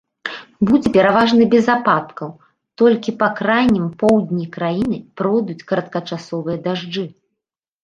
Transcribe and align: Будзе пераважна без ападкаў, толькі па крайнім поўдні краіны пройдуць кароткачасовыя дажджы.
Будзе 0.69 0.89
пераважна 0.95 1.43
без 1.53 1.65
ападкаў, 1.73 2.31
толькі 2.83 3.13
па 3.21 3.27
крайнім 3.41 3.85
поўдні 4.01 4.49
краіны 4.57 4.97
пройдуць 5.23 5.61
кароткачасовыя 5.75 6.57
дажджы. 6.67 7.07